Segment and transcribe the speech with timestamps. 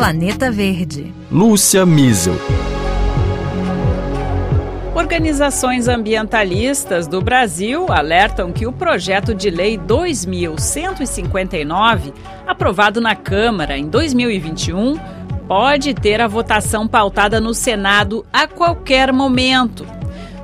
[0.00, 1.12] Planeta Verde.
[1.30, 2.32] Lúcia Miesel.
[4.94, 12.14] Organizações ambientalistas do Brasil alertam que o projeto de lei 2159,
[12.46, 14.98] aprovado na Câmara em 2021,
[15.46, 19.99] pode ter a votação pautada no Senado a qualquer momento.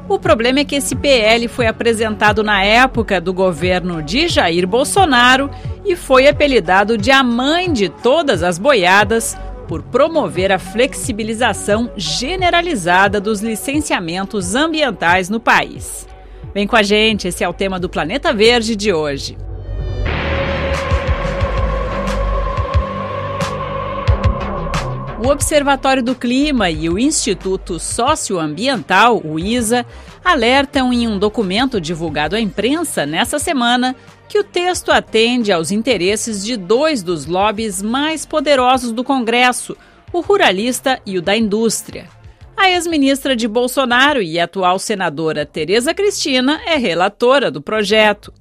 [0.09, 5.51] O problema é que esse PL foi apresentado na época do governo de Jair Bolsonaro
[5.85, 9.37] e foi apelidado de a mãe de todas as boiadas
[9.67, 16.07] por promover a flexibilização generalizada dos licenciamentos ambientais no país.
[16.55, 19.37] Vem com a gente, esse é o tema do Planeta Verde de hoje.
[25.19, 29.87] O Observatório do Clima e o Instituto Socioambiental, o ISA,
[30.23, 33.97] alertam em um documento divulgado à imprensa nessa semana
[34.29, 39.75] que o texto atende aos interesses de dois dos lobbies mais poderosos do Congresso,
[40.13, 42.09] o ruralista e o da indústria.
[42.55, 48.33] A ex-ministra de Bolsonaro e atual senadora Tereza Cristina é relatora do projeto.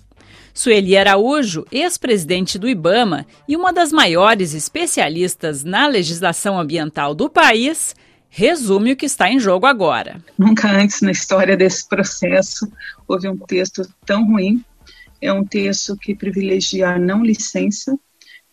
[0.56, 7.94] Sueli Araújo, ex-presidente do IBAMA e uma das maiores especialistas na legislação ambiental do país,
[8.30, 10.24] resume o que está em jogo agora.
[10.38, 12.68] Nunca antes na história desse processo
[13.08, 14.64] houve um texto tão ruim
[15.22, 17.98] é um texto que privilegia a não licença,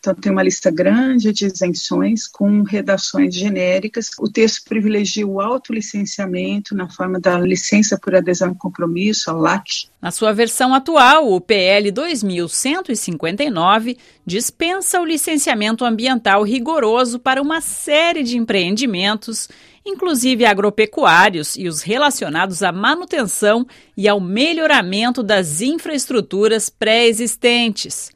[0.03, 4.11] então, tem uma lista grande de isenções com redações genéricas.
[4.19, 9.86] O texto privilegia o autolicenciamento na forma da licença por adesão e compromisso, a LAC.
[10.00, 18.25] Na sua versão atual, o PL 2159 dispensa o licenciamento ambiental rigoroso para uma série
[18.25, 19.48] de empreendimentos,
[19.86, 23.64] inclusive agropecuários e os relacionados à manutenção
[23.97, 28.11] e ao melhoramento das infraestruturas pré-existentes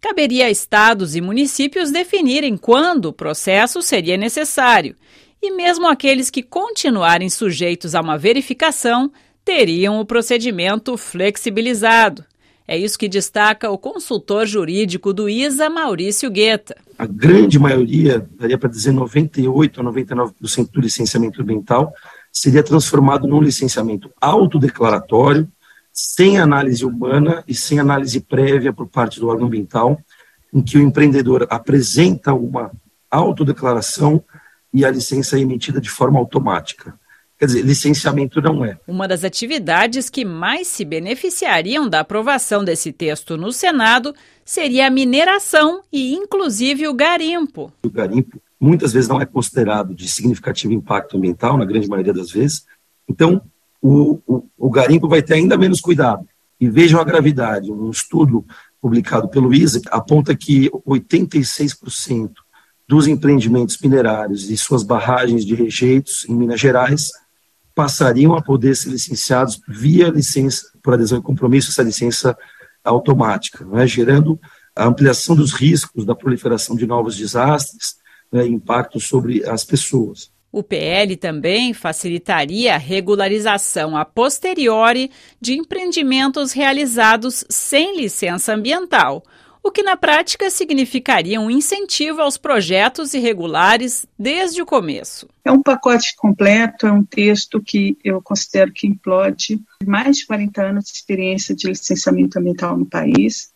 [0.00, 4.96] caberia a estados e municípios definirem quando o processo seria necessário,
[5.42, 9.10] e mesmo aqueles que continuarem sujeitos a uma verificação
[9.44, 12.24] teriam o procedimento flexibilizado.
[12.66, 16.76] É isso que destaca o consultor jurídico do ISA, Maurício Guetta.
[16.96, 21.92] A grande maioria, daria para dizer 98 a 99% do licenciamento ambiental,
[22.30, 25.48] seria transformado num licenciamento autodeclaratório,
[26.02, 30.00] sem análise humana e sem análise prévia por parte do órgão ambiental,
[30.52, 32.72] em que o empreendedor apresenta uma
[33.10, 34.24] autodeclaração
[34.72, 36.98] e a licença é emitida de forma automática.
[37.38, 38.78] Quer dizer, licenciamento não é.
[38.88, 44.90] Uma das atividades que mais se beneficiariam da aprovação desse texto no Senado seria a
[44.90, 47.70] mineração e, inclusive, o garimpo.
[47.82, 52.30] O garimpo muitas vezes não é considerado de significativo impacto ambiental, na grande maioria das
[52.30, 52.64] vezes.
[53.08, 53.42] Então,
[53.80, 56.26] o, o, o garimpo vai ter ainda menos cuidado.
[56.60, 57.72] E vejam a gravidade.
[57.72, 58.44] Um estudo
[58.80, 62.32] publicado pelo ISA aponta que 86%
[62.86, 67.10] dos empreendimentos minerários e suas barragens de rejeitos em Minas Gerais
[67.74, 72.36] passariam a poder ser licenciados via licença por adesão e compromisso, essa licença
[72.82, 74.38] automática, né, gerando
[74.74, 77.96] a ampliação dos riscos da proliferação de novos desastres,
[78.32, 80.30] né, impacto sobre as pessoas.
[80.52, 85.08] O PL também facilitaria a regularização a posteriori
[85.40, 89.22] de empreendimentos realizados sem licença ambiental,
[89.62, 95.28] o que na prática significaria um incentivo aos projetos irregulares desde o começo.
[95.44, 100.62] É um pacote completo, é um texto que eu considero que implode mais de 40
[100.62, 103.52] anos de experiência de licenciamento ambiental no país.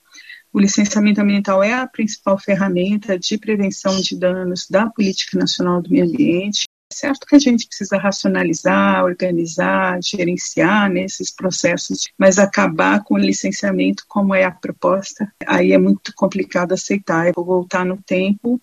[0.52, 5.90] O licenciamento ambiental é a principal ferramenta de prevenção de danos da Política Nacional do
[5.90, 13.02] Meio Ambiente Certo que a gente precisa racionalizar, organizar, gerenciar nesses né, processos, mas acabar
[13.02, 17.26] com o licenciamento, como é a proposta, aí é muito complicado aceitar.
[17.26, 18.60] Eu vou voltar no tempo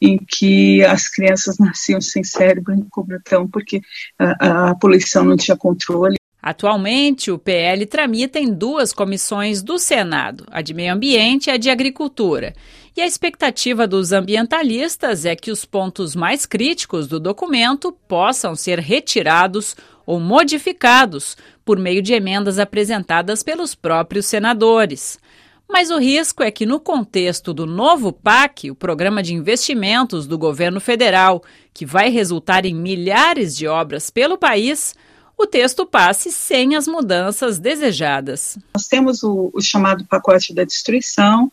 [0.00, 3.80] em que as crianças nasciam sem cérebro em cobertão porque
[4.18, 6.16] a, a poluição não tinha controle.
[6.46, 11.56] Atualmente, o PL tramita em duas comissões do Senado, a de Meio Ambiente e a
[11.56, 12.52] de Agricultura.
[12.94, 18.78] E a expectativa dos ambientalistas é que os pontos mais críticos do documento possam ser
[18.78, 19.74] retirados
[20.04, 25.18] ou modificados por meio de emendas apresentadas pelos próprios senadores.
[25.66, 30.36] Mas o risco é que, no contexto do novo PAC, o Programa de Investimentos do
[30.36, 31.42] governo federal,
[31.72, 34.94] que vai resultar em milhares de obras pelo país,
[35.36, 38.58] o texto passe sem as mudanças desejadas.
[38.74, 41.50] Nós temos o, o chamado pacote da destruição,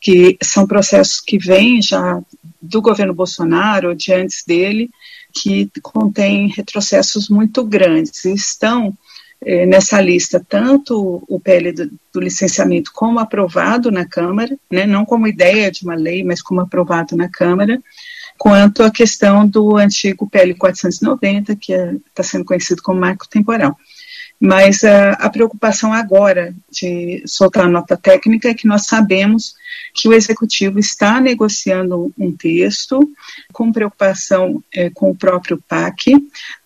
[0.00, 2.20] que são processos que vêm já
[2.60, 4.90] do governo Bolsonaro de antes dele,
[5.32, 8.24] que contêm retrocessos muito grandes.
[8.24, 8.96] Estão
[9.42, 15.04] eh, nessa lista tanto o PL do, do, licenciamento como aprovado na Câmara, né, não
[15.04, 17.80] como ideia de uma lei, mas como aprovado na Câmara,
[18.40, 23.28] quanto à questão do antigo PL 490, que está é, tá sendo conhecido como marco
[23.28, 23.76] temporal.
[24.40, 29.54] Mas a, a, preocupação agora de soltar a nota técnica é que nós sabemos
[29.92, 32.98] que o executivo está negociando um texto
[33.52, 36.14] com preocupação é, com o próprio PAC.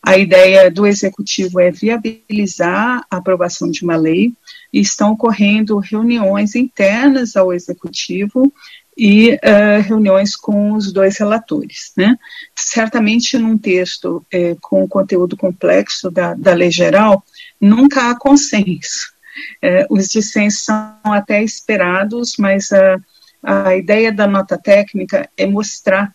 [0.01, 4.33] A ideia do executivo é viabilizar a aprovação de uma lei
[4.73, 8.53] e estão ocorrendo reuniões internas ao executivo
[8.97, 11.93] e uh, reuniões com os dois relatores.
[11.97, 12.17] Né?
[12.55, 17.25] Certamente, num texto é, com conteúdo complexo da, da lei geral,
[17.61, 19.13] nunca há consenso.
[19.61, 22.99] É, os dissensos são até esperados, mas a,
[23.43, 26.15] a ideia da nota técnica é mostrar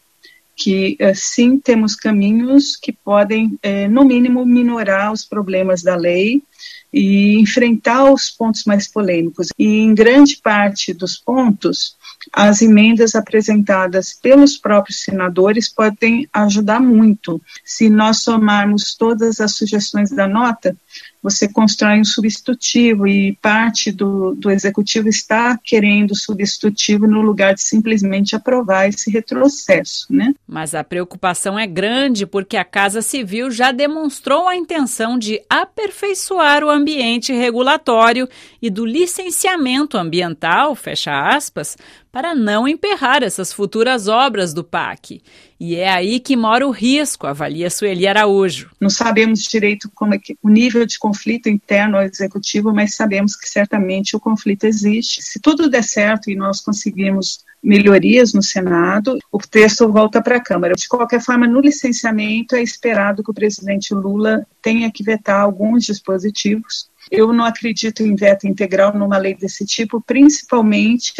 [0.55, 3.57] que sim temos caminhos que podem,
[3.89, 6.43] no mínimo, minorar os problemas da lei
[6.91, 9.47] e enfrentar os pontos mais polêmicos.
[9.57, 11.95] E em grande parte dos pontos,
[12.33, 17.41] as emendas apresentadas pelos próprios senadores podem ajudar muito.
[17.63, 20.75] Se nós somarmos todas as sugestões da nota,
[21.21, 27.61] você constrói um substitutivo e parte do, do executivo está querendo substitutivo no lugar de
[27.61, 30.33] simplesmente aprovar esse retrocesso, né?
[30.47, 36.63] Mas a preocupação é grande porque a Casa Civil já demonstrou a intenção de aperfeiçoar
[36.63, 38.27] o ambiente regulatório
[38.61, 41.77] e do licenciamento ambiental, fecha aspas,
[42.11, 45.21] para não emperrar essas futuras obras do PAC.
[45.59, 48.71] E é aí que mora o risco, avalia Sueli Araújo.
[48.79, 53.35] Não sabemos direito como é que, o nível de conflito interno ao executivo, mas sabemos
[53.35, 55.21] que certamente o conflito existe.
[55.21, 60.43] Se tudo der certo e nós conseguirmos melhorias no Senado, o texto volta para a
[60.43, 60.73] Câmara.
[60.73, 65.85] De qualquer forma, no licenciamento é esperado que o presidente Lula tenha que vetar alguns
[65.85, 71.13] dispositivos eu não acredito em veto integral numa lei desse tipo, principalmente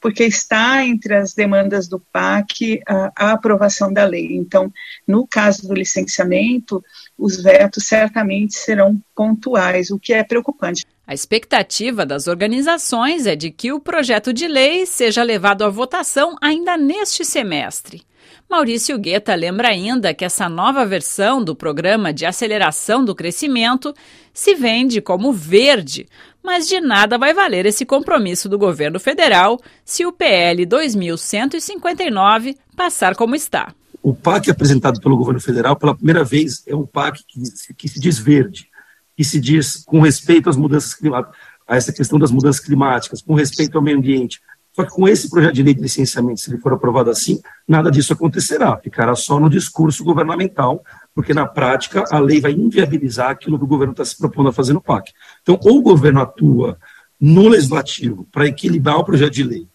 [0.00, 4.36] porque está entre as demandas do PAC a, a, aprovação da lei.
[4.36, 4.72] Então,
[5.06, 6.84] no caso do licenciamento,
[7.16, 10.84] os vetos certamente serão pontuais, o que é preocupante.
[11.04, 16.36] A expectativa das organizações é de que o projeto de lei seja levado à votação
[16.40, 18.02] ainda neste semestre.
[18.48, 23.92] Maurício Guetta lembra ainda que essa nova versão do Programa de Aceleração do Crescimento
[24.32, 26.06] se vende como verde,
[26.42, 33.16] mas de nada vai valer esse compromisso do governo federal se o PL 2159 passar
[33.16, 33.74] como está.
[34.02, 37.40] O PAC apresentado pelo governo federal pela primeira vez é um PAC que,
[37.74, 38.68] que se diz verde,
[39.16, 41.36] que se diz com respeito às mudanças climáticas,
[41.66, 44.40] a essa questão das mudanças climáticas, com respeito ao meio ambiente,
[44.74, 47.90] só que com esse projeto de lei de licenciamento, se ele for aprovado assim, nada
[47.90, 50.82] disso acontecerá, ficará só no discurso governamental,
[51.14, 54.52] porque na prática a lei vai inviabilizar aquilo que o governo está se propondo a
[54.52, 55.12] fazer no PAC.
[55.42, 56.78] Então, ou o governo atua
[57.20, 59.68] no legislativo para equilibrar o projeto de lei,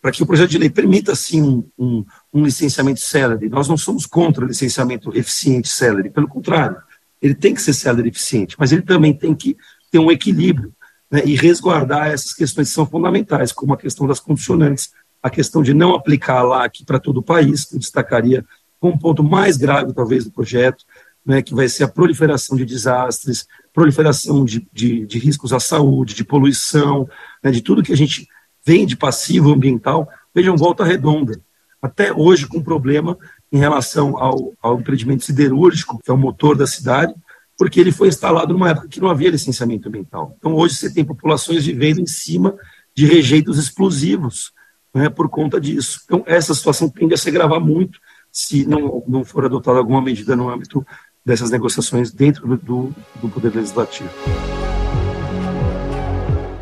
[0.00, 3.48] para que o projeto de lei permita, sim, um, um, um licenciamento célere.
[3.48, 6.76] Nós não somos contra o licenciamento eficiente célere, pelo contrário,
[7.24, 9.56] ele tem que ser célere eficiente, mas ele também tem que
[9.90, 10.74] ter um equilíbrio
[11.10, 14.90] né, e resguardar essas questões que são fundamentais, como a questão das condicionantes,
[15.22, 18.44] a questão de não aplicar lá aqui para todo o país, que eu destacaria
[18.78, 20.84] como um ponto mais grave, talvez, do projeto,
[21.24, 26.14] né, que vai ser a proliferação de desastres, proliferação de, de, de riscos à saúde,
[26.14, 27.08] de poluição,
[27.42, 28.28] né, de tudo que a gente
[28.66, 31.40] vem de passivo ambiental, vejam volta redonda.
[31.80, 33.16] Até hoje, com problema
[33.50, 37.14] em relação ao, ao empreendimento siderúrgico, que é o motor da cidade,
[37.56, 40.34] porque ele foi instalado numa época que não havia licenciamento ambiental.
[40.38, 42.56] Então, hoje você tem populações vivendo em cima
[42.94, 44.52] de rejeitos explosivos
[44.92, 46.00] né, por conta disso.
[46.04, 47.98] Então, essa situação tende a se agravar muito
[48.30, 50.84] se não, não for adotada alguma medida no âmbito
[51.24, 54.10] dessas negociações dentro do, do Poder Legislativo.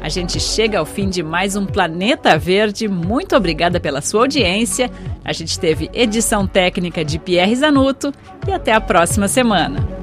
[0.01, 2.89] A gente chega ao fim de mais um Planeta Verde.
[2.89, 4.91] Muito obrigada pela sua audiência.
[5.25, 8.13] A gente teve edição técnica de Pierre Zanuto
[8.47, 10.02] e até a próxima semana.